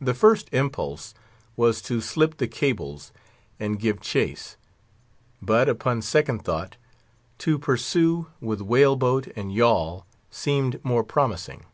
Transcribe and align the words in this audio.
The 0.00 0.14
first 0.14 0.48
impulse 0.54 1.12
was 1.54 1.82
to 1.82 2.00
slip 2.00 2.38
the 2.38 2.48
cables 2.48 3.12
and 3.58 3.78
give 3.78 4.00
chase. 4.00 4.56
But, 5.42 5.68
upon 5.68 6.00
second 6.00 6.46
thoughts, 6.46 6.78
to 7.40 7.58
pursue 7.58 8.28
with 8.40 8.62
whale 8.62 8.96
boat 8.96 9.26
and 9.36 9.52
yawl 9.52 10.06
seemed 10.30 10.82
more 10.82 11.04
promising. 11.04 11.66